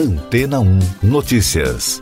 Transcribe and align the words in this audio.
Antena 0.00 0.60
1 0.60 0.78
Notícias. 1.02 2.00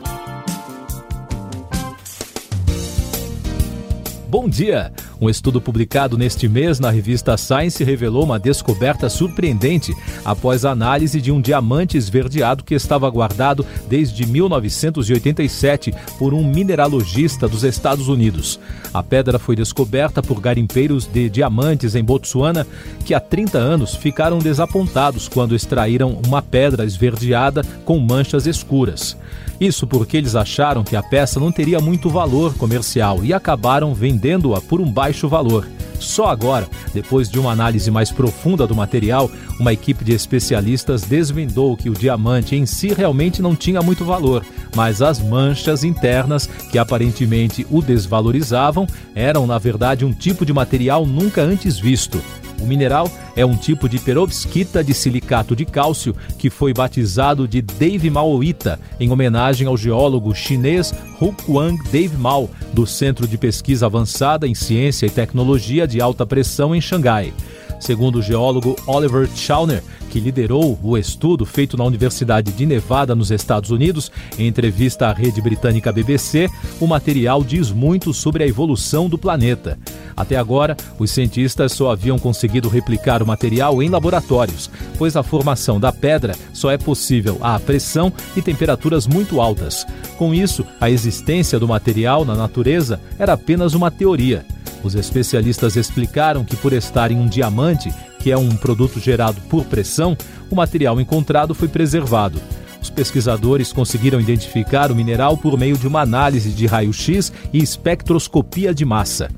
Bom 4.28 4.48
dia! 4.48 4.92
Um 5.20 5.28
estudo 5.28 5.60
publicado 5.60 6.16
neste 6.16 6.48
mês 6.48 6.78
na 6.78 6.90
revista 6.90 7.36
Science 7.36 7.82
revelou 7.82 8.22
uma 8.22 8.38
descoberta 8.38 9.08
surpreendente 9.08 9.92
após 10.24 10.64
a 10.64 10.70
análise 10.70 11.20
de 11.20 11.32
um 11.32 11.40
diamante 11.40 11.96
esverdeado 11.96 12.62
que 12.62 12.74
estava 12.74 13.10
guardado 13.10 13.66
desde 13.88 14.24
1987 14.26 15.92
por 16.18 16.32
um 16.32 16.46
mineralogista 16.46 17.48
dos 17.48 17.64
Estados 17.64 18.06
Unidos. 18.06 18.60
A 18.94 19.02
pedra 19.02 19.40
foi 19.40 19.56
descoberta 19.56 20.22
por 20.22 20.40
garimpeiros 20.40 21.06
de 21.06 21.28
diamantes 21.28 21.96
em 21.96 22.04
Botsuana 22.04 22.64
que 23.04 23.12
há 23.12 23.18
30 23.18 23.58
anos 23.58 23.96
ficaram 23.96 24.38
desapontados 24.38 25.26
quando 25.26 25.54
extraíram 25.54 26.20
uma 26.26 26.40
pedra 26.40 26.84
esverdeada 26.84 27.64
com 27.84 27.98
manchas 27.98 28.46
escuras. 28.46 29.16
Isso 29.60 29.86
porque 29.86 30.16
eles 30.16 30.36
acharam 30.36 30.84
que 30.84 30.94
a 30.94 31.02
peça 31.02 31.40
não 31.40 31.50
teria 31.50 31.80
muito 31.80 32.08
valor 32.08 32.54
comercial 32.54 33.24
e 33.24 33.32
acabaram 33.32 33.92
vendendo-a 33.92 34.60
por 34.60 34.80
um 34.80 34.90
baixo 34.90 35.28
valor. 35.28 35.66
Só 35.98 36.26
agora, 36.26 36.68
depois 36.94 37.28
de 37.28 37.40
uma 37.40 37.50
análise 37.50 37.90
mais 37.90 38.12
profunda 38.12 38.66
do 38.66 38.74
material, 38.74 39.28
uma 39.58 39.72
equipe 39.72 40.04
de 40.04 40.12
especialistas 40.12 41.02
desvendou 41.02 41.76
que 41.76 41.90
o 41.90 41.94
diamante 41.94 42.54
em 42.54 42.66
si 42.66 42.92
realmente 42.92 43.42
não 43.42 43.56
tinha 43.56 43.82
muito 43.82 44.04
valor, 44.04 44.44
mas 44.76 45.02
as 45.02 45.20
manchas 45.20 45.82
internas 45.82 46.46
que 46.70 46.78
aparentemente 46.78 47.66
o 47.68 47.82
desvalorizavam 47.82 48.86
eram, 49.12 49.44
na 49.44 49.58
verdade, 49.58 50.04
um 50.04 50.12
tipo 50.12 50.46
de 50.46 50.52
material 50.52 51.04
nunca 51.04 51.42
antes 51.42 51.78
visto. 51.78 52.22
O 52.60 52.66
mineral 52.66 53.10
é 53.36 53.44
um 53.44 53.56
tipo 53.56 53.88
de 53.88 53.98
perovskita 53.98 54.82
de 54.82 54.92
silicato 54.92 55.54
de 55.54 55.64
cálcio 55.64 56.14
que 56.38 56.50
foi 56.50 56.74
batizado 56.74 57.46
de 57.46 57.62
Dave 57.62 58.10
Maoita, 58.10 58.78
em 58.98 59.10
homenagem 59.10 59.66
ao 59.66 59.76
geólogo 59.76 60.34
chinês 60.34 60.92
Hu 61.20 61.32
Kuang 61.32 61.78
Dave 61.90 62.16
Mao, 62.16 62.50
do 62.72 62.86
Centro 62.86 63.26
de 63.26 63.38
Pesquisa 63.38 63.86
Avançada 63.86 64.46
em 64.46 64.54
Ciência 64.54 65.06
e 65.06 65.10
Tecnologia 65.10 65.86
de 65.86 66.00
Alta 66.00 66.26
Pressão 66.26 66.74
em 66.74 66.80
Xangai. 66.80 67.32
Segundo 67.78 68.16
o 68.16 68.22
geólogo 68.22 68.76
Oliver 68.86 69.28
Chauner, 69.34 69.82
que 70.10 70.18
liderou 70.18 70.78
o 70.82 70.96
estudo 70.96 71.44
feito 71.44 71.76
na 71.76 71.84
Universidade 71.84 72.52
de 72.52 72.66
Nevada, 72.66 73.14
nos 73.14 73.30
Estados 73.30 73.70
Unidos, 73.70 74.10
em 74.38 74.46
entrevista 74.46 75.08
à 75.08 75.12
rede 75.12 75.40
britânica 75.40 75.92
BBC, 75.92 76.48
o 76.80 76.86
material 76.86 77.44
diz 77.44 77.70
muito 77.70 78.12
sobre 78.12 78.42
a 78.42 78.46
evolução 78.46 79.08
do 79.08 79.18
planeta. 79.18 79.78
Até 80.16 80.36
agora, 80.36 80.76
os 80.98 81.12
cientistas 81.12 81.72
só 81.72 81.92
haviam 81.92 82.18
conseguido 82.18 82.68
replicar 82.68 83.22
o 83.22 83.26
material 83.26 83.80
em 83.80 83.88
laboratórios, 83.88 84.68
pois 84.96 85.14
a 85.14 85.22
formação 85.22 85.78
da 85.78 85.92
pedra 85.92 86.34
só 86.52 86.72
é 86.72 86.76
possível 86.76 87.38
à 87.40 87.60
pressão 87.60 88.12
e 88.36 88.42
temperaturas 88.42 89.06
muito 89.06 89.40
altas. 89.40 89.86
Com 90.16 90.34
isso, 90.34 90.64
a 90.80 90.90
existência 90.90 91.60
do 91.60 91.68
material 91.68 92.24
na 92.24 92.34
natureza 92.34 93.00
era 93.16 93.34
apenas 93.34 93.74
uma 93.74 93.92
teoria. 93.92 94.44
Os 94.82 94.94
especialistas 94.94 95.76
explicaram 95.76 96.44
que, 96.44 96.56
por 96.56 96.72
estar 96.72 97.10
em 97.10 97.18
um 97.18 97.26
diamante, 97.26 97.92
que 98.20 98.30
é 98.30 98.36
um 98.36 98.50
produto 98.56 99.00
gerado 99.00 99.40
por 99.48 99.64
pressão, 99.64 100.16
o 100.50 100.54
material 100.54 101.00
encontrado 101.00 101.54
foi 101.54 101.68
preservado. 101.68 102.40
Os 102.80 102.90
pesquisadores 102.90 103.72
conseguiram 103.72 104.20
identificar 104.20 104.92
o 104.92 104.94
mineral 104.94 105.36
por 105.36 105.58
meio 105.58 105.76
de 105.76 105.86
uma 105.86 106.00
análise 106.00 106.50
de 106.50 106.66
raio-x 106.66 107.32
e 107.52 107.58
espectroscopia 107.58 108.72
de 108.72 108.84
massa. 108.84 109.28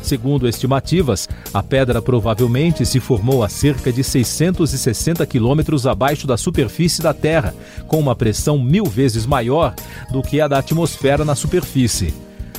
Segundo 0.00 0.46
estimativas, 0.46 1.26
a 1.52 1.62
pedra 1.62 2.02
provavelmente 2.02 2.84
se 2.84 3.00
formou 3.00 3.42
a 3.42 3.48
cerca 3.48 3.90
de 3.90 4.04
660 4.04 5.24
quilômetros 5.24 5.86
abaixo 5.86 6.26
da 6.26 6.36
superfície 6.36 7.02
da 7.02 7.14
Terra, 7.14 7.54
com 7.88 7.98
uma 7.98 8.14
pressão 8.14 8.58
mil 8.58 8.84
vezes 8.84 9.24
maior 9.24 9.74
do 10.12 10.22
que 10.22 10.42
a 10.42 10.46
da 10.46 10.58
atmosfera 10.58 11.24
na 11.24 11.34
superfície. 11.34 12.12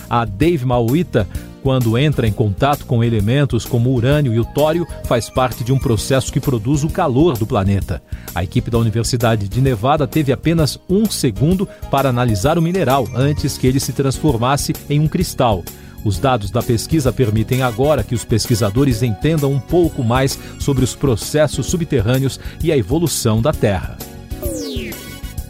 A 0.10 0.26
Dave 0.26 0.66
Mauita 0.66 1.28
quando 1.66 1.98
entra 1.98 2.28
em 2.28 2.32
contato 2.32 2.86
com 2.86 3.04
elementos 3.04 3.66
como 3.66 3.92
urânio 3.92 4.32
e 4.32 4.40
o 4.40 4.46
tório, 4.46 4.86
faz 5.06 5.32
parte 5.32 5.64
de 5.64 5.74
um 5.74 5.80
processo 5.80 6.32
que 6.32 6.40
produz 6.40 6.84
o 6.84 6.90
calor 6.90 7.36
do 7.40 7.48
planeta. 7.48 8.04
A 8.36 8.44
equipe 8.44 8.70
da 8.70 8.78
Universidade 8.78 9.50
de 9.50 9.62
Nevada 9.62 10.06
teve 10.06 10.32
apenas 10.32 10.80
um 10.88 11.10
segundo 11.10 11.68
para 11.90 12.08
analisar 12.08 12.60
o 12.60 12.62
mineral 12.62 13.08
antes 13.16 13.58
que 13.58 13.66
ele 13.66 13.80
se 13.80 13.94
transformasse 13.94 14.76
em 14.88 15.00
um 15.00 15.08
cristal. 15.08 15.64
Os 16.04 16.20
dados 16.20 16.52
da 16.52 16.62
pesquisa 16.62 17.12
permitem 17.12 17.64
agora 17.64 18.04
que 18.04 18.14
os 18.14 18.24
pesquisadores 18.24 19.02
entendam 19.02 19.52
um 19.52 19.60
pouco 19.60 20.04
mais 20.04 20.38
sobre 20.60 20.84
os 20.84 20.94
processos 20.94 21.66
subterrâneos 21.66 22.40
e 22.64 22.72
a 22.72 22.78
evolução 22.78 23.42
da 23.42 23.52
Terra. 23.52 23.98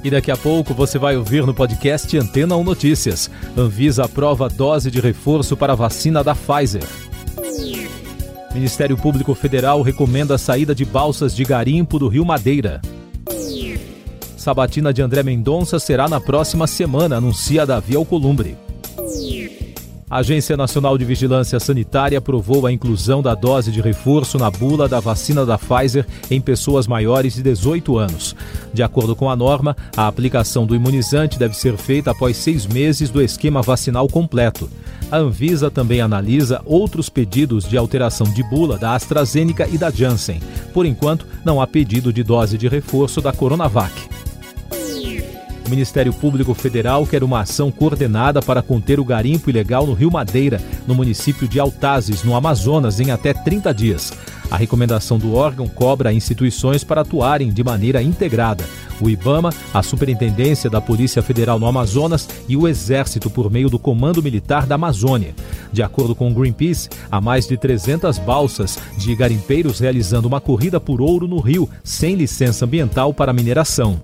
E 0.05 0.09
daqui 0.11 0.29
a 0.29 0.37
pouco 0.37 0.71
você 0.71 0.99
vai 0.99 1.17
ouvir 1.17 1.43
no 1.47 1.51
podcast 1.51 2.15
Antena 2.15 2.55
1 2.55 2.63
Notícias. 2.63 3.27
Anvisa 3.57 4.05
aprova 4.05 4.47
dose 4.47 4.91
de 4.91 4.99
reforço 4.99 5.57
para 5.57 5.73
a 5.73 5.75
vacina 5.75 6.23
da 6.23 6.35
Pfizer. 6.35 6.83
Ministério 8.53 8.95
Público 8.95 9.33
Federal 9.33 9.81
recomenda 9.81 10.35
a 10.35 10.37
saída 10.37 10.75
de 10.75 10.85
balsas 10.85 11.35
de 11.35 11.43
garimpo 11.43 11.97
do 11.97 12.07
Rio 12.07 12.23
Madeira. 12.23 12.83
Sabatina 14.37 14.93
de 14.93 15.01
André 15.01 15.23
Mendonça 15.23 15.79
será 15.79 16.07
na 16.07 16.21
próxima 16.21 16.67
semana, 16.67 17.17
anuncia 17.17 17.65
Davi 17.65 17.95
Alcolumbre. 17.95 18.55
A 20.07 20.17
Agência 20.17 20.55
Nacional 20.55 20.99
de 20.99 21.03
Vigilância 21.03 21.59
Sanitária 21.59 22.19
aprovou 22.19 22.67
a 22.67 22.71
inclusão 22.71 23.23
da 23.23 23.33
dose 23.33 23.71
de 23.71 23.81
reforço 23.81 24.37
na 24.37 24.51
bula 24.51 24.87
da 24.87 24.99
vacina 24.99 25.43
da 25.43 25.57
Pfizer 25.57 26.05
em 26.29 26.39
pessoas 26.39 26.85
maiores 26.85 27.33
de 27.33 27.41
18 27.41 27.97
anos. 27.97 28.35
De 28.71 28.83
acordo 28.83 29.15
com 29.15 29.31
a 29.31 29.35
norma, 29.35 29.75
a 29.97 30.05
aplicação 30.05 30.67
do 30.67 30.75
imunizante 30.75 31.39
deve 31.39 31.57
ser 31.57 31.75
feita 31.75 32.11
após 32.11 32.37
seis 32.37 32.67
meses 32.67 33.09
do 33.09 33.19
esquema 33.19 33.63
vacinal 33.63 34.07
completo. 34.07 34.69
A 35.11 35.17
Anvisa 35.17 35.71
também 35.71 36.01
analisa 36.01 36.61
outros 36.65 37.09
pedidos 37.09 37.67
de 37.67 37.75
alteração 37.75 38.27
de 38.31 38.43
bula 38.43 38.77
da 38.77 38.93
AstraZeneca 38.93 39.67
e 39.67 39.77
da 39.77 39.89
Janssen. 39.89 40.39
Por 40.71 40.85
enquanto, 40.85 41.25
não 41.43 41.59
há 41.59 41.65
pedido 41.65 42.13
de 42.13 42.21
dose 42.21 42.59
de 42.59 42.67
reforço 42.67 43.21
da 43.21 43.33
Coronavac. 43.33 44.14
O 45.65 45.69
Ministério 45.69 46.13
Público 46.13 46.53
Federal 46.53 47.07
quer 47.07 47.23
uma 47.23 47.39
ação 47.39 47.71
coordenada 47.71 48.39
para 48.39 48.61
conter 48.61 48.99
o 48.99 49.05
garimpo 49.05 49.49
ilegal 49.49 49.87
no 49.87 49.93
Rio 49.93 50.11
Madeira, 50.11 50.61
no 50.85 50.93
município 50.93 51.47
de 51.47 51.59
Altazes, 51.59 52.23
no 52.23 52.35
Amazonas, 52.35 52.99
em 52.99 53.09
até 53.09 53.33
30 53.33 53.73
dias. 53.73 54.13
A 54.51 54.57
recomendação 54.57 55.17
do 55.17 55.33
órgão 55.33 55.67
cobra 55.67 56.13
instituições 56.13 56.83
para 56.83 57.01
atuarem 57.01 57.51
de 57.51 57.63
maneira 57.63 57.99
integrada. 57.99 58.63
O 59.01 59.09
IBAMA, 59.09 59.49
a 59.73 59.81
Superintendência 59.81 60.69
da 60.69 60.79
Polícia 60.79 61.23
Federal 61.23 61.57
no 61.57 61.65
Amazonas 61.65 62.29
e 62.47 62.55
o 62.55 62.67
Exército 62.67 63.27
por 63.27 63.49
meio 63.49 63.67
do 63.67 63.79
Comando 63.79 64.21
Militar 64.21 64.67
da 64.67 64.75
Amazônia. 64.75 65.33
De 65.73 65.81
acordo 65.81 66.13
com 66.13 66.29
o 66.29 66.33
Greenpeace, 66.33 66.89
há 67.11 67.19
mais 67.19 67.47
de 67.47 67.57
300 67.57 68.19
balsas 68.19 68.77
de 68.97 69.15
garimpeiros 69.15 69.79
realizando 69.79 70.27
uma 70.27 70.39
corrida 70.39 70.79
por 70.79 71.01
ouro 71.01 71.27
no 71.27 71.39
rio, 71.39 71.67
sem 71.83 72.13
licença 72.13 72.65
ambiental 72.65 73.15
para 73.15 73.33
mineração. 73.33 73.99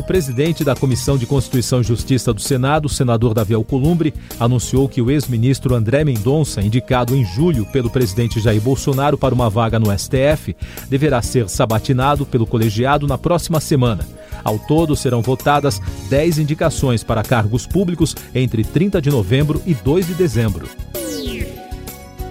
O 0.00 0.02
presidente 0.02 0.64
da 0.64 0.74
Comissão 0.74 1.18
de 1.18 1.26
Constituição 1.26 1.82
e 1.82 1.84
Justiça 1.84 2.32
do 2.32 2.40
Senado, 2.40 2.88
senador 2.88 3.34
Davi 3.34 3.52
Alcolumbre, 3.52 4.14
anunciou 4.40 4.88
que 4.88 5.02
o 5.02 5.10
ex-ministro 5.10 5.74
André 5.74 6.04
Mendonça, 6.04 6.62
indicado 6.62 7.14
em 7.14 7.22
julho 7.22 7.66
pelo 7.66 7.90
presidente 7.90 8.40
Jair 8.40 8.62
Bolsonaro 8.62 9.18
para 9.18 9.34
uma 9.34 9.50
vaga 9.50 9.78
no 9.78 9.92
STF, 9.96 10.56
deverá 10.88 11.20
ser 11.20 11.50
sabatinado 11.50 12.24
pelo 12.24 12.46
colegiado 12.46 13.06
na 13.06 13.18
próxima 13.18 13.60
semana. 13.60 14.08
Ao 14.42 14.58
todo, 14.58 14.96
serão 14.96 15.20
votadas 15.20 15.82
10 16.08 16.38
indicações 16.38 17.04
para 17.04 17.22
cargos 17.22 17.66
públicos 17.66 18.16
entre 18.34 18.64
30 18.64 19.02
de 19.02 19.10
novembro 19.10 19.60
e 19.66 19.74
2 19.74 20.06
de 20.06 20.14
dezembro. 20.14 20.66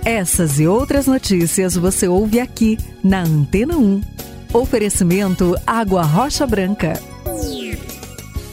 Essas 0.03 0.59
e 0.59 0.65
outras 0.65 1.05
notícias 1.05 1.75
você 1.75 2.07
ouve 2.07 2.39
aqui 2.39 2.79
na 3.03 3.21
Antena 3.21 3.77
1. 3.77 4.01
Oferecimento 4.53 5.55
Água 5.67 6.01
Rocha 6.01 6.47
Branca. 6.47 6.99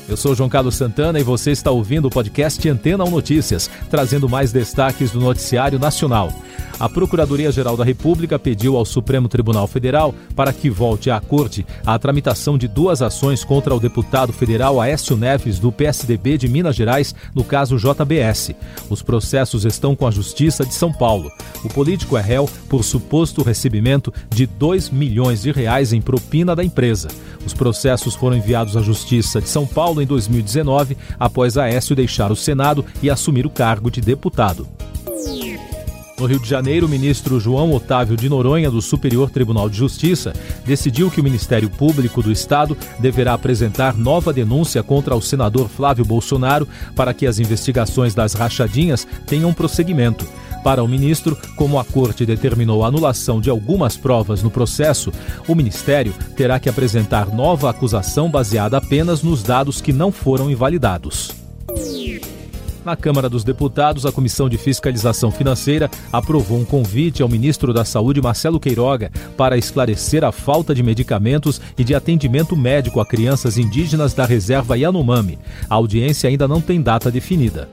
Eu 0.09 0.17
sou 0.17 0.35
João 0.35 0.49
Carlos 0.49 0.77
Santana 0.77 1.19
e 1.19 1.25
você 1.25 1.51
está 1.51 1.71
ouvindo 1.71 2.07
o 2.07 2.11
podcast 2.11 2.69
Antena 2.69 3.05
1 3.05 3.11
Notícias, 3.11 3.69
trazendo 3.91 4.29
mais 4.29 4.53
destaques 4.53 5.11
do 5.11 5.21
noticiário 5.21 5.79
nacional 5.79 6.33
a 6.79 6.89
Procuradoria-Geral 6.89 7.77
da 7.77 7.85
República 7.85 8.39
pediu 8.39 8.77
ao 8.77 8.85
Supremo 8.85 9.29
Tribunal 9.29 9.67
Federal 9.67 10.15
para 10.35 10.53
que 10.53 10.69
volte 10.69 11.11
à 11.11 11.21
Corte 11.21 11.67
a 11.85 11.99
tramitação 11.99 12.59
de 12.59 12.69
duas 12.69 13.03
ações 13.03 13.45
contra 13.45 13.75
o 13.75 13.81
deputado 13.81 14.33
federal 14.33 14.81
Aécio 14.81 15.17
Neves, 15.17 15.59
do 15.59 15.73
PSDB 15.73 16.39
de 16.39 16.49
Minas 16.49 16.77
Gerais, 16.77 17.15
no 17.35 17.43
caso 17.43 17.77
JBS. 17.77 18.55
Os 18.91 19.03
processos 19.03 19.65
estão 19.65 19.97
com 19.97 20.07
a 20.07 20.11
Justiça 20.11 20.65
de 20.65 20.75
São 20.75 20.93
Paulo. 20.93 21.31
O 21.65 21.69
político 21.69 22.17
é 22.17 22.21
réu 22.21 22.49
por 22.69 22.85
suposto 22.85 23.43
recebimento 23.43 24.13
de 24.29 24.47
2 24.47 24.91
milhões 24.91 25.43
de 25.43 25.51
reais 25.51 25.93
em 25.93 26.01
propina 26.01 26.55
da 26.55 26.65
empresa. 26.65 27.09
Os 27.45 27.55
processos 27.55 28.15
foram 28.15 28.37
enviados 28.37 28.77
à 28.77 28.83
Justiça 28.83 29.41
de 29.41 29.49
São 29.49 29.67
Paulo 29.67 30.03
em 30.03 30.07
2019, 30.07 30.97
após 31.19 31.57
Aécio 31.57 31.97
deixar 31.97 32.31
o 32.31 32.37
Senado 32.37 32.85
e 33.03 33.09
assumir 33.09 33.47
o 33.47 33.51
cargo 33.51 33.91
de 33.91 34.01
deputado. 34.01 34.76
No 36.19 36.25
Rio 36.25 36.41
de 36.41 36.49
Janeiro, 36.49 36.87
o 36.87 36.89
ministro 36.89 37.39
João 37.39 37.75
Otávio 37.75 38.17
de 38.17 38.27
Noronha, 38.27 38.71
do 38.71 38.81
Superior 38.81 39.29
Tribunal 39.29 39.69
de 39.69 39.77
Justiça, 39.77 40.33
decidiu 40.65 41.11
que 41.11 41.21
o 41.21 41.25
Ministério 41.25 41.69
Público 41.69 42.23
do 42.23 42.33
Estado 42.33 42.77
deverá 42.99 43.35
apresentar 43.35 43.95
nova 43.95 44.33
denúncia 44.33 44.83
contra 44.83 45.15
o 45.15 45.21
senador 45.21 45.69
Flávio 45.69 46.07
Bolsonaro 46.07 46.67
para 46.95 47.13
que 47.13 47.27
as 47.27 47.39
investigações 47.39 48.15
das 48.15 48.33
rachadinhas 48.33 49.07
tenham 49.27 49.53
prosseguimento. 49.53 50.27
Para 50.65 50.83
o 50.83 50.89
ministro, 50.89 51.37
como 51.55 51.79
a 51.79 51.85
corte 51.85 52.25
determinou 52.25 52.83
a 52.83 52.89
anulação 52.89 53.39
de 53.39 53.51
algumas 53.51 53.97
provas 53.97 54.43
no 54.43 54.51
processo, 54.51 55.13
o 55.47 55.55
ministério 55.55 56.15
terá 56.35 56.59
que 56.59 56.69
apresentar 56.69 57.29
nova 57.29 57.69
acusação 57.69 58.31
baseada 58.31 58.79
apenas 58.79 59.23
nos 59.23 59.43
dados 59.43 59.83
que 59.83 59.93
não 59.93 60.11
foram 60.11 60.51
invalidados. 60.51 61.46
Na 62.87 62.95
Câmara 62.95 63.29
dos 63.29 63.43
Deputados, 63.43 64.07
a 64.07 64.13
Comissão 64.13 64.49
de 64.49 64.57
Fiscalização 64.57 65.33
Financeira 65.33 65.91
aprovou 66.13 66.57
um 66.57 66.65
convite 66.65 67.21
ao 67.21 67.29
ministro 67.29 67.75
da 67.75 67.85
Saúde, 67.85 68.23
Marcelo 68.23 68.61
Queiroga, 68.61 69.11
para 69.37 69.59
esclarecer 69.59 70.23
a 70.23 70.31
falta 70.31 70.73
de 70.73 70.85
medicamentos 70.85 71.61
e 71.77 71.83
de 71.83 71.97
atendimento 71.97 72.57
médico 72.57 73.01
a 73.01 73.05
crianças 73.05 73.59
indígenas 73.59 74.15
da 74.15 74.25
reserva 74.25 74.79
Yanomami. 74.79 75.37
A 75.69 75.75
audiência 75.75 76.31
ainda 76.31 76.47
não 76.47 76.61
tem 76.61 76.81
data 76.81 77.11
definida. 77.11 77.69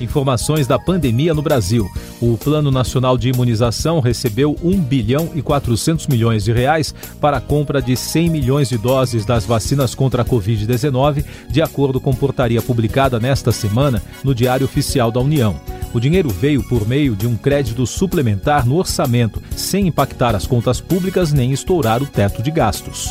Informações 0.00 0.66
da 0.66 0.78
pandemia 0.78 1.32
no 1.32 1.42
Brasil. 1.42 1.88
O 2.20 2.36
Plano 2.36 2.70
Nacional 2.70 3.16
de 3.16 3.28
Imunização 3.28 4.00
recebeu 4.00 4.56
1 4.62 4.80
bilhão 4.80 5.30
e 5.34 5.42
400 5.42 6.06
milhões 6.08 6.44
de 6.44 6.52
reais 6.52 6.94
para 7.20 7.36
a 7.36 7.40
compra 7.40 7.80
de 7.80 7.96
100 7.96 8.28
milhões 8.28 8.68
de 8.68 8.76
doses 8.76 9.24
das 9.24 9.44
vacinas 9.44 9.94
contra 9.94 10.22
a 10.22 10.24
Covid-19, 10.24 11.24
de 11.48 11.62
acordo 11.62 12.00
com 12.00 12.14
portaria 12.14 12.60
publicada 12.60 13.20
nesta 13.20 13.52
semana 13.52 14.02
no 14.24 14.34
Diário 14.34 14.64
Oficial 14.64 15.10
da 15.10 15.20
União. 15.20 15.60
O 15.92 16.00
dinheiro 16.00 16.28
veio 16.28 16.62
por 16.64 16.88
meio 16.88 17.14
de 17.14 17.26
um 17.26 17.36
crédito 17.36 17.86
suplementar 17.86 18.66
no 18.66 18.76
orçamento, 18.76 19.40
sem 19.54 19.86
impactar 19.86 20.34
as 20.34 20.46
contas 20.46 20.80
públicas 20.80 21.32
nem 21.32 21.52
estourar 21.52 22.02
o 22.02 22.06
teto 22.06 22.42
de 22.42 22.50
gastos. 22.50 23.10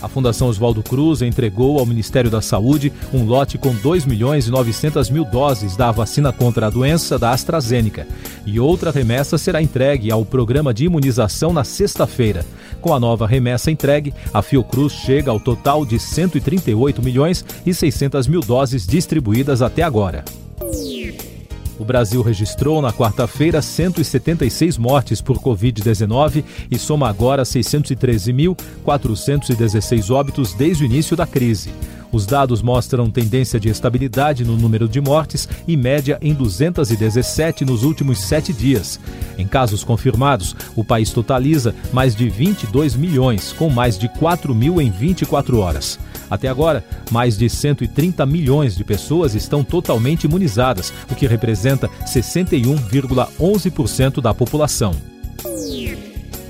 A 0.00 0.08
Fundação 0.08 0.48
Oswaldo 0.48 0.82
Cruz 0.82 1.22
entregou 1.22 1.78
ao 1.78 1.86
Ministério 1.86 2.30
da 2.30 2.40
Saúde 2.40 2.92
um 3.12 3.24
lote 3.24 3.58
com 3.58 3.74
2 3.74 4.06
milhões 4.06 4.46
e 4.46 4.50
900 4.50 5.10
mil 5.10 5.24
doses 5.24 5.76
da 5.76 5.90
vacina 5.90 6.32
contra 6.32 6.66
a 6.66 6.70
doença 6.70 7.18
da 7.18 7.32
AstraZeneca. 7.32 8.06
E 8.46 8.60
outra 8.60 8.90
remessa 8.90 9.36
será 9.36 9.60
entregue 9.60 10.10
ao 10.10 10.24
programa 10.24 10.72
de 10.72 10.84
imunização 10.84 11.52
na 11.52 11.64
sexta-feira. 11.64 12.46
Com 12.80 12.94
a 12.94 13.00
nova 13.00 13.26
remessa 13.26 13.70
entregue, 13.70 14.14
a 14.32 14.40
Fiocruz 14.40 14.92
chega 14.92 15.30
ao 15.30 15.40
total 15.40 15.84
de 15.84 15.98
138 15.98 17.02
milhões 17.02 17.44
e 17.66 17.74
600 17.74 18.28
mil 18.28 18.40
doses 18.40 18.86
distribuídas 18.86 19.62
até 19.62 19.82
agora. 19.82 20.24
O 21.78 21.84
Brasil 21.84 22.22
registrou 22.22 22.82
na 22.82 22.92
quarta-feira 22.92 23.62
176 23.62 24.76
mortes 24.76 25.20
por 25.20 25.38
Covid-19 25.38 26.42
e 26.68 26.76
soma 26.76 27.08
agora 27.08 27.44
613.416 27.44 30.10
óbitos 30.10 30.54
desde 30.54 30.82
o 30.82 30.86
início 30.86 31.16
da 31.16 31.24
crise. 31.26 31.70
Os 32.10 32.26
dados 32.26 32.62
mostram 32.62 33.10
tendência 33.10 33.60
de 33.60 33.68
estabilidade 33.68 34.42
no 34.44 34.56
número 34.56 34.88
de 34.88 35.00
mortes 35.00 35.48
e 35.68 35.76
média 35.76 36.18
em 36.22 36.34
217 36.34 37.64
nos 37.64 37.84
últimos 37.84 38.18
sete 38.20 38.52
dias. 38.52 38.98
Em 39.36 39.46
casos 39.46 39.84
confirmados, 39.84 40.56
o 40.74 40.82
país 40.82 41.10
totaliza 41.10 41.74
mais 41.92 42.16
de 42.16 42.28
22 42.28 42.96
milhões, 42.96 43.52
com 43.52 43.68
mais 43.68 43.98
de 43.98 44.08
4 44.08 44.54
mil 44.54 44.80
em 44.80 44.90
24 44.90 45.58
horas. 45.58 45.98
Até 46.30 46.48
agora, 46.48 46.84
mais 47.10 47.36
de 47.36 47.48
130 47.48 48.24
milhões 48.26 48.76
de 48.76 48.84
pessoas 48.84 49.34
estão 49.34 49.64
totalmente 49.64 50.24
imunizadas, 50.24 50.92
o 51.10 51.14
que 51.14 51.26
representa 51.26 51.88
61,11% 52.06 54.20
da 54.20 54.34
população. 54.34 54.94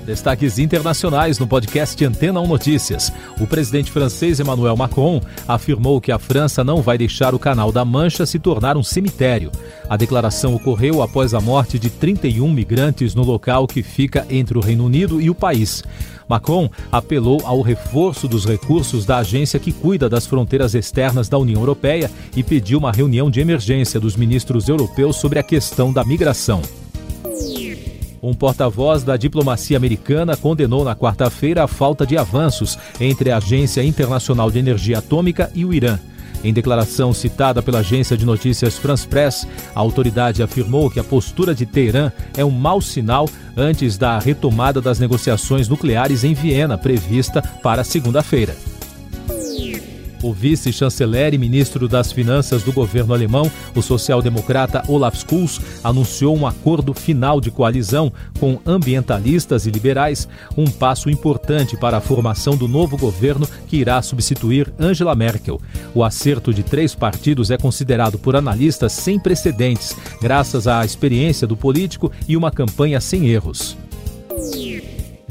Destaques 0.09 0.57
internacionais 0.57 1.37
no 1.37 1.45
podcast 1.45 2.03
Antena 2.03 2.41
1 2.41 2.47
Notícias. 2.47 3.13
O 3.39 3.45
presidente 3.45 3.91
francês 3.91 4.39
Emmanuel 4.39 4.75
Macron 4.75 5.21
afirmou 5.47 6.01
que 6.01 6.11
a 6.11 6.17
França 6.17 6.63
não 6.63 6.81
vai 6.81 6.97
deixar 6.97 7.35
o 7.35 7.39
Canal 7.39 7.71
da 7.71 7.85
Mancha 7.85 8.25
se 8.25 8.39
tornar 8.39 8.75
um 8.75 8.81
cemitério. 8.81 9.51
A 9.87 9.95
declaração 9.95 10.55
ocorreu 10.55 11.03
após 11.03 11.35
a 11.35 11.39
morte 11.39 11.77
de 11.77 11.91
31 11.91 12.51
migrantes 12.51 13.13
no 13.13 13.21
local 13.21 13.67
que 13.67 13.83
fica 13.83 14.25
entre 14.31 14.57
o 14.57 14.61
Reino 14.61 14.83
Unido 14.83 15.21
e 15.21 15.29
o 15.29 15.35
país. 15.35 15.83
Macron 16.27 16.71
apelou 16.91 17.43
ao 17.45 17.61
reforço 17.61 18.27
dos 18.27 18.45
recursos 18.45 19.05
da 19.05 19.19
agência 19.19 19.59
que 19.59 19.71
cuida 19.71 20.09
das 20.09 20.25
fronteiras 20.25 20.73
externas 20.73 21.29
da 21.29 21.37
União 21.37 21.61
Europeia 21.61 22.09
e 22.35 22.41
pediu 22.41 22.79
uma 22.79 22.91
reunião 22.91 23.29
de 23.29 23.41
emergência 23.41 23.99
dos 23.99 24.15
ministros 24.15 24.67
europeus 24.67 25.17
sobre 25.17 25.37
a 25.37 25.43
questão 25.43 25.93
da 25.93 26.03
migração. 26.03 26.63
Um 28.21 28.33
porta-voz 28.33 29.03
da 29.03 29.15
diplomacia 29.15 29.77
americana 29.77 30.35
condenou 30.35 30.83
na 30.83 30.95
quarta-feira 30.95 31.63
a 31.63 31.67
falta 31.67 32.05
de 32.05 32.17
avanços 32.17 32.77
entre 32.99 33.31
a 33.31 33.37
Agência 33.37 33.83
Internacional 33.83 34.51
de 34.51 34.59
Energia 34.59 34.97
Atômica 34.97 35.49
e 35.55 35.63
o 35.63 35.73
Irã. 35.73 35.97
Em 36.43 36.53
declaração 36.53 37.13
citada 37.13 37.61
pela 37.61 37.79
agência 37.79 38.15
de 38.15 38.25
notícias 38.25 38.77
France 38.77 39.07
Press, 39.07 39.47
a 39.75 39.79
autoridade 39.79 40.41
afirmou 40.41 40.89
que 40.89 40.99
a 40.99 41.03
postura 41.03 41.53
de 41.53 41.65
Teherã 41.65 42.11
é 42.37 42.45
um 42.45 42.51
mau 42.51 42.79
sinal 42.79 43.29
antes 43.57 43.97
da 43.97 44.19
retomada 44.19 44.81
das 44.81 44.99
negociações 44.99 45.67
nucleares 45.67 46.23
em 46.23 46.33
Viena, 46.33 46.77
prevista 46.77 47.41
para 47.41 47.83
segunda-feira. 47.83 48.55
O 50.21 50.33
vice-chanceler 50.33 51.33
e 51.33 51.37
ministro 51.37 51.87
das 51.87 52.11
Finanças 52.11 52.61
do 52.63 52.73
governo 52.73 53.13
alemão, 53.13 53.49
o 53.75 53.81
social-democrata 53.81 54.83
Olaf 54.87 55.15
Scholz, 55.15 55.61
anunciou 55.83 56.37
um 56.37 56.45
acordo 56.45 56.93
final 56.93 57.39
de 57.39 57.49
coalizão 57.49 58.11
com 58.39 58.59
ambientalistas 58.65 59.65
e 59.65 59.71
liberais, 59.71 60.27
um 60.57 60.65
passo 60.65 61.09
importante 61.09 61.77
para 61.77 61.97
a 61.97 62.01
formação 62.01 62.57
do 62.57 62.67
novo 62.67 62.97
governo 62.97 63.47
que 63.67 63.77
irá 63.77 64.01
substituir 64.01 64.73
Angela 64.77 65.15
Merkel. 65.15 65.61
O 65.95 66.03
acerto 66.03 66.53
de 66.53 66.63
três 66.63 66.93
partidos 66.93 67.49
é 67.49 67.57
considerado 67.57 68.19
por 68.19 68.35
analistas 68.35 68.91
sem 68.91 69.17
precedentes, 69.17 69.95
graças 70.21 70.67
à 70.67 70.83
experiência 70.83 71.47
do 71.47 71.55
político 71.55 72.11
e 72.27 72.35
uma 72.35 72.51
campanha 72.51 72.99
sem 72.99 73.29
erros. 73.29 73.77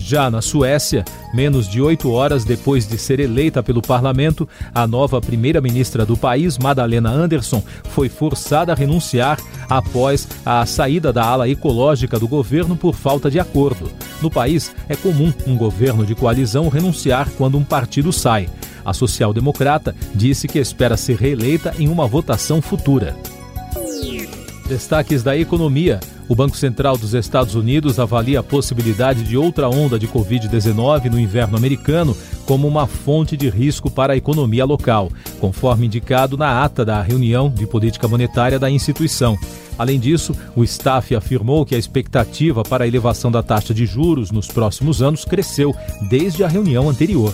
Já 0.08 0.30
na 0.30 0.40
Suécia, 0.40 1.04
menos 1.34 1.68
de 1.68 1.82
oito 1.82 2.10
horas 2.10 2.42
depois 2.42 2.88
de 2.88 2.96
ser 2.96 3.20
eleita 3.20 3.62
pelo 3.62 3.82
parlamento, 3.82 4.48
a 4.74 4.86
nova 4.86 5.20
primeira-ministra 5.20 6.06
do 6.06 6.16
país, 6.16 6.56
Madalena 6.56 7.10
Anderson, 7.10 7.62
foi 7.90 8.08
forçada 8.08 8.72
a 8.72 8.74
renunciar 8.74 9.38
após 9.68 10.26
a 10.46 10.64
saída 10.64 11.12
da 11.12 11.22
ala 11.22 11.46
ecológica 11.46 12.18
do 12.18 12.26
governo 12.26 12.74
por 12.74 12.94
falta 12.94 13.30
de 13.30 13.38
acordo. 13.38 13.92
No 14.22 14.30
país, 14.30 14.74
é 14.88 14.96
comum 14.96 15.30
um 15.46 15.58
governo 15.58 16.06
de 16.06 16.14
coalizão 16.14 16.70
renunciar 16.70 17.28
quando 17.36 17.58
um 17.58 17.62
partido 17.62 18.10
sai. 18.10 18.48
A 18.86 18.94
social-democrata 18.94 19.94
disse 20.14 20.48
que 20.48 20.58
espera 20.58 20.96
ser 20.96 21.18
reeleita 21.18 21.74
em 21.78 21.86
uma 21.86 22.06
votação 22.06 22.62
futura. 22.62 23.14
Destaques 24.66 25.22
da 25.22 25.36
economia. 25.36 26.00
O 26.28 26.34
Banco 26.34 26.56
Central 26.56 26.98
dos 26.98 27.14
Estados 27.14 27.54
Unidos 27.54 27.98
avalia 27.98 28.40
a 28.40 28.42
possibilidade 28.42 29.24
de 29.24 29.36
outra 29.36 29.66
onda 29.66 29.98
de 29.98 30.06
Covid-19 30.06 31.10
no 31.10 31.18
inverno 31.18 31.56
americano 31.56 32.14
como 32.44 32.68
uma 32.68 32.86
fonte 32.86 33.34
de 33.34 33.48
risco 33.48 33.90
para 33.90 34.12
a 34.12 34.16
economia 34.16 34.66
local, 34.66 35.10
conforme 35.40 35.86
indicado 35.86 36.36
na 36.36 36.62
ata 36.62 36.84
da 36.84 37.00
reunião 37.00 37.48
de 37.48 37.66
política 37.66 38.06
monetária 38.06 38.58
da 38.58 38.70
instituição. 38.70 39.38
Além 39.78 39.98
disso, 39.98 40.34
o 40.54 40.62
staff 40.64 41.14
afirmou 41.14 41.64
que 41.64 41.74
a 41.74 41.78
expectativa 41.78 42.62
para 42.62 42.84
a 42.84 42.88
elevação 42.88 43.30
da 43.30 43.42
taxa 43.42 43.72
de 43.72 43.86
juros 43.86 44.30
nos 44.30 44.48
próximos 44.48 45.00
anos 45.00 45.24
cresceu 45.24 45.74
desde 46.10 46.44
a 46.44 46.48
reunião 46.48 46.90
anterior. 46.90 47.32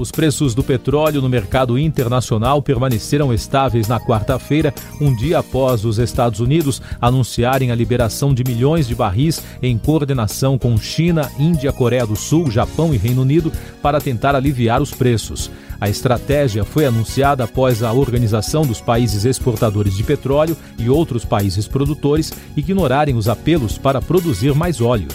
Os 0.00 0.10
preços 0.10 0.54
do 0.54 0.64
petróleo 0.64 1.20
no 1.20 1.28
mercado 1.28 1.78
internacional 1.78 2.62
permaneceram 2.62 3.34
estáveis 3.34 3.86
na 3.86 4.00
quarta-feira, 4.00 4.72
um 4.98 5.14
dia 5.14 5.40
após 5.40 5.84
os 5.84 5.98
Estados 5.98 6.40
Unidos 6.40 6.80
anunciarem 6.98 7.70
a 7.70 7.74
liberação 7.74 8.32
de 8.32 8.42
milhões 8.42 8.88
de 8.88 8.94
barris 8.94 9.42
em 9.62 9.76
coordenação 9.76 10.56
com 10.56 10.78
China, 10.78 11.30
Índia, 11.38 11.70
Coreia 11.70 12.06
do 12.06 12.16
Sul, 12.16 12.50
Japão 12.50 12.94
e 12.94 12.96
Reino 12.96 13.20
Unido 13.20 13.52
para 13.82 14.00
tentar 14.00 14.34
aliviar 14.34 14.80
os 14.80 14.90
preços. 14.90 15.50
A 15.78 15.90
estratégia 15.90 16.64
foi 16.64 16.86
anunciada 16.86 17.44
após 17.44 17.82
a 17.82 17.92
Organização 17.92 18.64
dos 18.64 18.80
Países 18.80 19.26
Exportadores 19.26 19.94
de 19.94 20.02
Petróleo 20.02 20.56
e 20.78 20.88
outros 20.88 21.26
países 21.26 21.68
produtores 21.68 22.32
ignorarem 22.56 23.16
os 23.16 23.28
apelos 23.28 23.76
para 23.76 24.00
produzir 24.00 24.54
mais 24.54 24.80
óleo. 24.80 25.08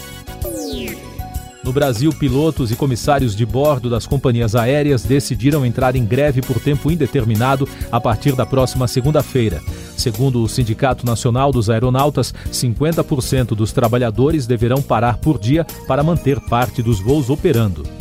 No 1.66 1.72
Brasil, 1.72 2.12
pilotos 2.12 2.70
e 2.70 2.76
comissários 2.76 3.34
de 3.34 3.44
bordo 3.44 3.90
das 3.90 4.06
companhias 4.06 4.54
aéreas 4.54 5.02
decidiram 5.02 5.66
entrar 5.66 5.96
em 5.96 6.06
greve 6.06 6.40
por 6.40 6.60
tempo 6.60 6.92
indeterminado 6.92 7.68
a 7.90 8.00
partir 8.00 8.36
da 8.36 8.46
próxima 8.46 8.86
segunda-feira. 8.86 9.60
Segundo 9.96 10.44
o 10.44 10.48
Sindicato 10.48 11.04
Nacional 11.04 11.50
dos 11.50 11.68
Aeronautas, 11.68 12.32
50% 12.52 13.48
dos 13.56 13.72
trabalhadores 13.72 14.46
deverão 14.46 14.80
parar 14.80 15.16
por 15.16 15.40
dia 15.40 15.66
para 15.88 16.04
manter 16.04 16.38
parte 16.38 16.84
dos 16.84 17.00
voos 17.00 17.30
operando. 17.30 17.95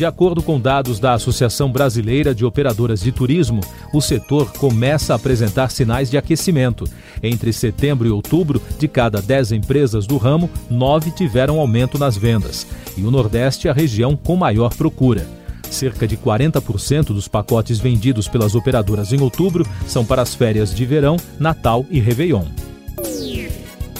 De 0.00 0.06
acordo 0.06 0.42
com 0.42 0.58
dados 0.58 0.98
da 0.98 1.12
Associação 1.12 1.70
Brasileira 1.70 2.34
de 2.34 2.42
Operadoras 2.42 3.02
de 3.02 3.12
Turismo, 3.12 3.60
o 3.92 4.00
setor 4.00 4.50
começa 4.54 5.12
a 5.12 5.16
apresentar 5.16 5.70
sinais 5.70 6.08
de 6.08 6.16
aquecimento. 6.16 6.86
Entre 7.22 7.52
setembro 7.52 8.08
e 8.08 8.10
outubro, 8.10 8.62
de 8.78 8.88
cada 8.88 9.20
10 9.20 9.52
empresas 9.52 10.06
do 10.06 10.16
ramo, 10.16 10.48
9 10.70 11.10
tiveram 11.10 11.60
aumento 11.60 11.98
nas 11.98 12.16
vendas. 12.16 12.66
E 12.96 13.02
o 13.02 13.10
Nordeste 13.10 13.68
é 13.68 13.70
a 13.70 13.74
região 13.74 14.16
com 14.16 14.36
maior 14.36 14.74
procura. 14.74 15.28
Cerca 15.70 16.08
de 16.08 16.16
40% 16.16 17.08
dos 17.08 17.28
pacotes 17.28 17.78
vendidos 17.78 18.26
pelas 18.26 18.54
operadoras 18.54 19.12
em 19.12 19.20
outubro 19.20 19.66
são 19.86 20.02
para 20.02 20.22
as 20.22 20.34
férias 20.34 20.74
de 20.74 20.86
verão, 20.86 21.18
Natal 21.38 21.84
e 21.90 22.00
Réveillon. 22.00 22.46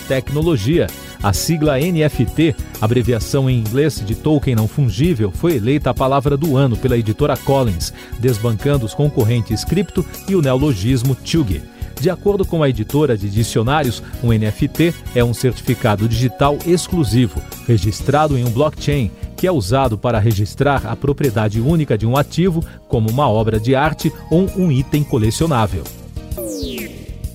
Tecnologia. 0.09 0.87
A 1.23 1.35
sigla 1.35 1.79
NFT, 1.79 2.57
abreviação 2.81 3.51
em 3.51 3.59
inglês 3.59 4.03
de 4.05 4.15
token 4.15 4.55
não 4.55 4.67
fungível, 4.67 5.31
foi 5.31 5.57
eleita 5.57 5.91
a 5.91 5.95
palavra 5.95 6.35
do 6.35 6.57
ano 6.57 6.79
pela 6.79 6.97
editora 6.97 7.37
Collins, 7.37 7.93
desbancando 8.19 8.87
os 8.87 8.95
concorrentes 8.95 9.63
cripto 9.63 10.05
e 10.27 10.35
o 10.35 10.41
neologismo 10.41 11.15
TUG. 11.15 11.63
De 12.01 12.09
acordo 12.09 12.47
com 12.47 12.63
a 12.63 12.71
editora 12.71 13.19
de 13.19 13.29
dicionários, 13.29 14.03
um 14.25 14.29
NFT 14.33 14.95
é 15.15 15.23
um 15.23 15.35
certificado 15.35 16.09
digital 16.09 16.57
exclusivo, 16.65 17.43
registrado 17.67 18.39
em 18.39 18.45
um 18.47 18.51
blockchain, 18.51 19.11
que 19.37 19.47
é 19.47 19.53
usado 19.53 19.99
para 19.99 20.19
registrar 20.19 20.87
a 20.87 20.97
propriedade 20.97 21.61
única 21.61 21.99
de 21.99 22.07
um 22.07 22.17
ativo, 22.17 22.65
como 22.89 23.11
uma 23.11 23.29
obra 23.29 23.61
de 23.61 23.75
arte 23.75 24.11
ou 24.31 24.49
um 24.57 24.73
item 24.73 25.05
colecionável. 25.05 25.85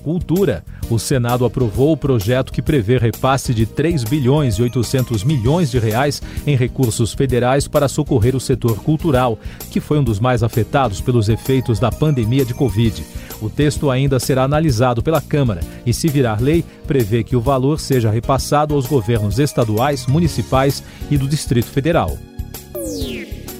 Cultura. 0.02 0.64
O 0.88 0.98
Senado 0.98 1.44
aprovou 1.44 1.92
o 1.92 1.96
projeto 1.96 2.52
que 2.52 2.62
prevê 2.62 2.96
repasse 2.96 3.52
de 3.52 3.66
3 3.66 4.04
bilhões 4.04 4.54
e 4.54 4.62
800 4.62 5.24
milhões 5.24 5.70
de 5.70 5.78
reais 5.78 6.22
em 6.46 6.56
recursos 6.56 7.12
federais 7.12 7.66
para 7.66 7.88
socorrer 7.88 8.36
o 8.36 8.40
setor 8.40 8.76
cultural, 8.82 9.38
que 9.70 9.80
foi 9.80 9.98
um 9.98 10.04
dos 10.04 10.20
mais 10.20 10.44
afetados 10.44 11.00
pelos 11.00 11.28
efeitos 11.28 11.80
da 11.80 11.90
pandemia 11.90 12.44
de 12.44 12.54
Covid. 12.54 13.04
O 13.42 13.50
texto 13.50 13.90
ainda 13.90 14.20
será 14.20 14.44
analisado 14.44 15.02
pela 15.02 15.20
Câmara 15.20 15.60
e, 15.84 15.92
se 15.92 16.08
virar 16.08 16.40
lei, 16.40 16.64
prevê 16.86 17.24
que 17.24 17.34
o 17.34 17.40
valor 17.40 17.80
seja 17.80 18.10
repassado 18.10 18.74
aos 18.74 18.86
governos 18.86 19.40
estaduais, 19.40 20.06
municipais 20.06 20.82
e 21.10 21.18
do 21.18 21.26
Distrito 21.26 21.68
Federal. 21.68 22.16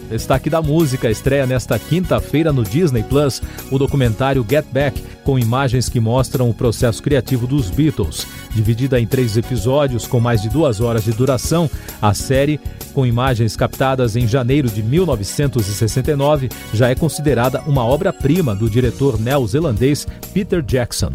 Destaque 0.09 0.49
da 0.49 0.63
música 0.63 1.11
estreia 1.11 1.47
nesta 1.47 1.79
quinta-feira 1.79 2.53
no 2.53 2.63
Disney 2.63 3.03
Plus 3.03 3.43
o 3.71 3.79
documentário 3.79 4.47
Get 4.49 4.65
Back, 4.73 5.03
com 5.25 5.39
imagens 5.39 5.89
que 5.89 6.01
mostram 6.01 6.49
o 6.49 6.55
processo 6.55 7.03
criativo 7.03 7.47
dos 7.47 7.71
Beatles. 7.71 8.27
Dividida 8.55 9.01
em 9.01 9.07
três 9.07 9.37
episódios 9.37 10.07
com 10.07 10.21
mais 10.21 10.43
de 10.43 10.49
duas 10.49 10.81
horas 10.81 11.05
de 11.05 11.13
duração, 11.13 11.71
a 12.01 12.15
série, 12.15 12.61
com 12.95 13.05
imagens 13.05 13.57
captadas 13.57 14.17
em 14.17 14.27
janeiro 14.27 14.69
de 14.69 14.83
1969, 14.83 16.49
já 16.73 16.89
é 16.89 16.95
considerada 16.95 17.61
uma 17.67 17.85
obra-prima 17.85 18.55
do 18.55 18.71
diretor 18.71 19.21
neozelandês 19.21 20.07
Peter 20.33 20.63
Jackson. 20.63 21.11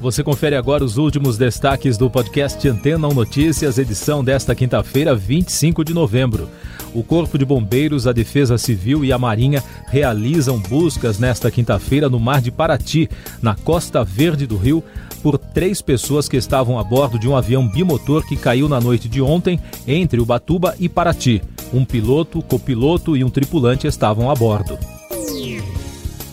Você 0.00 0.22
confere 0.22 0.54
agora 0.54 0.84
os 0.84 0.96
últimos 0.96 1.36
destaques 1.36 1.98
do 1.98 2.08
podcast 2.08 2.66
Antena 2.68 3.08
1 3.08 3.14
Notícias, 3.14 3.78
edição 3.78 4.22
desta 4.22 4.54
quinta-feira, 4.54 5.12
25 5.12 5.84
de 5.84 5.92
novembro. 5.92 6.48
O 6.94 7.02
Corpo 7.02 7.36
de 7.36 7.44
Bombeiros, 7.44 8.06
a 8.06 8.12
Defesa 8.12 8.56
Civil 8.56 9.04
e 9.04 9.12
a 9.12 9.18
Marinha 9.18 9.62
realizam 9.88 10.56
buscas 10.56 11.18
nesta 11.18 11.50
quinta-feira 11.50 12.08
no 12.08 12.20
Mar 12.20 12.40
de 12.40 12.52
Paraty, 12.52 13.10
na 13.42 13.56
Costa 13.56 14.04
Verde 14.04 14.46
do 14.46 14.56
Rio, 14.56 14.84
por 15.20 15.36
três 15.36 15.82
pessoas 15.82 16.28
que 16.28 16.36
estavam 16.36 16.78
a 16.78 16.84
bordo 16.84 17.18
de 17.18 17.28
um 17.28 17.36
avião 17.36 17.66
bimotor 17.66 18.24
que 18.24 18.36
caiu 18.36 18.68
na 18.68 18.80
noite 18.80 19.08
de 19.08 19.20
ontem 19.20 19.58
entre 19.84 20.20
Ubatuba 20.20 20.76
e 20.78 20.88
Paraty. 20.88 21.42
Um 21.74 21.84
piloto, 21.84 22.40
copiloto 22.40 23.16
e 23.16 23.24
um 23.24 23.28
tripulante 23.28 23.88
estavam 23.88 24.30
a 24.30 24.34
bordo. 24.34 24.78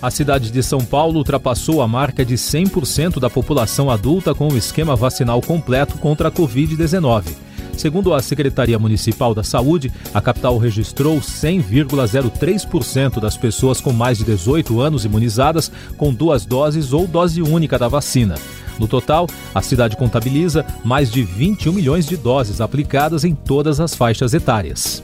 A 0.05 0.11
cidade 0.11 0.51
de 0.51 0.61
São 0.61 0.81
Paulo 0.81 1.17
ultrapassou 1.17 1.81
a 1.81 1.87
marca 1.87 2.23
de 2.23 2.35
100% 2.35 3.19
da 3.19 3.27
população 3.27 3.89
adulta 3.89 4.35
com 4.35 4.49
o 4.49 4.55
esquema 4.55 4.95
vacinal 4.95 5.41
completo 5.41 5.97
contra 5.97 6.27
a 6.27 6.31
Covid-19. 6.31 7.23
Segundo 7.75 8.13
a 8.13 8.21
Secretaria 8.21 8.77
Municipal 8.77 9.33
da 9.33 9.43
Saúde, 9.43 9.91
a 10.13 10.21
capital 10.21 10.59
registrou 10.59 11.17
100,03% 11.17 13.19
das 13.19 13.35
pessoas 13.35 13.81
com 13.81 13.91
mais 13.91 14.19
de 14.19 14.25
18 14.25 14.79
anos 14.79 15.05
imunizadas 15.05 15.71
com 15.97 16.13
duas 16.13 16.45
doses 16.45 16.93
ou 16.93 17.07
dose 17.07 17.41
única 17.41 17.79
da 17.79 17.87
vacina. 17.87 18.35
No 18.77 18.87
total, 18.87 19.25
a 19.55 19.61
cidade 19.63 19.97
contabiliza 19.97 20.63
mais 20.83 21.11
de 21.11 21.23
21 21.23 21.73
milhões 21.73 22.05
de 22.05 22.15
doses 22.15 22.61
aplicadas 22.61 23.23
em 23.23 23.33
todas 23.33 23.79
as 23.79 23.95
faixas 23.95 24.35
etárias. 24.35 25.03